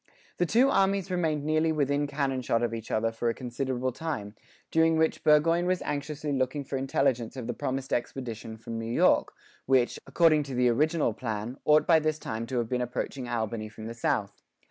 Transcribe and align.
The 0.37 0.47
two 0.47 0.71
armies 0.71 1.11
remained 1.11 1.45
nearly 1.45 1.71
within 1.71 2.07
cannon 2.07 2.41
shot 2.41 2.63
of 2.63 2.73
each 2.73 2.89
other 2.89 3.11
for 3.11 3.29
a 3.29 3.35
considerable 3.35 3.91
time, 3.91 4.33
during 4.71 4.97
which 4.97 5.23
Burgoyne 5.23 5.67
was 5.67 5.83
anxiously 5.83 6.33
looking 6.33 6.63
for 6.63 6.75
intelligence 6.75 7.35
of 7.37 7.45
the 7.45 7.53
promised 7.53 7.93
expedition 7.93 8.57
from 8.57 8.79
New 8.79 8.91
York, 8.91 9.31
which, 9.67 9.99
according 10.07 10.41
to 10.41 10.55
the 10.55 10.69
original 10.69 11.13
plan, 11.13 11.59
ought 11.65 11.85
by 11.85 11.99
this 11.99 12.17
time 12.17 12.47
to 12.47 12.57
have 12.57 12.67
been 12.67 12.81
approaching 12.81 13.29
Albany 13.29 13.69
from 13.69 13.85
the 13.85 13.93
south. 13.93 14.41